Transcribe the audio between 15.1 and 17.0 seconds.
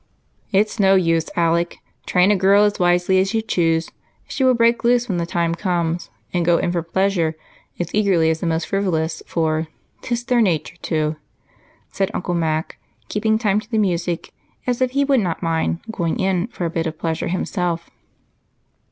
not mind "going in" for a bit of